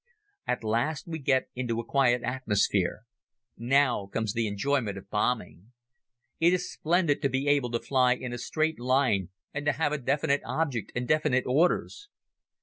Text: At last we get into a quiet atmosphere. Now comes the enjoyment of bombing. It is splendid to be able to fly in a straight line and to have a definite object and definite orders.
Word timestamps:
At 0.47 0.63
last 0.63 1.07
we 1.07 1.19
get 1.19 1.47
into 1.53 1.79
a 1.79 1.85
quiet 1.85 2.23
atmosphere. 2.23 3.01
Now 3.55 4.07
comes 4.07 4.33
the 4.33 4.47
enjoyment 4.47 4.97
of 4.97 5.11
bombing. 5.11 5.73
It 6.39 6.53
is 6.55 6.71
splendid 6.71 7.21
to 7.21 7.29
be 7.29 7.47
able 7.47 7.69
to 7.69 7.79
fly 7.79 8.13
in 8.15 8.33
a 8.33 8.39
straight 8.39 8.79
line 8.79 9.29
and 9.53 9.63
to 9.67 9.73
have 9.73 9.91
a 9.91 9.99
definite 9.99 10.41
object 10.43 10.91
and 10.95 11.07
definite 11.07 11.45
orders. 11.45 12.09